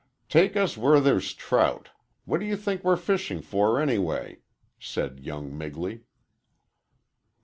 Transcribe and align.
"Take 0.29 0.55
us 0.57 0.79
where 0.79 0.99
there's 0.99 1.35
trout. 1.35 1.89
What 2.25 2.39
do 2.39 2.47
you 2.47 2.57
think 2.57 2.83
we're 2.83 2.95
fishing 2.97 3.39
for, 3.39 3.79
anyway?" 3.79 4.39
said 4.79 5.19
young 5.19 5.51
Migley. 5.51 6.01